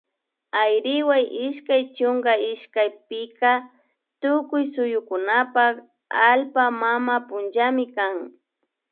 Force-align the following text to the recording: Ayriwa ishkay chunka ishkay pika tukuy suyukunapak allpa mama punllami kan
Ayriwa 0.61 1.17
ishkay 1.45 1.83
chunka 1.95 2.33
ishkay 2.51 2.89
pika 3.07 3.51
tukuy 4.21 4.63
suyukunapak 4.73 5.75
allpa 6.29 6.63
mama 6.81 7.15
punllami 7.27 7.85
kan 7.95 8.15